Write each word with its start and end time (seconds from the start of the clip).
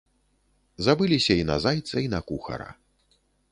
Забыліся 0.85 1.33
і 1.41 1.45
на 1.51 1.57
зайца 1.67 1.95
і 2.07 2.11
на 2.17 2.25
кухара. 2.33 2.69